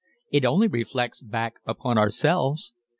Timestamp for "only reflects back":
0.45-1.57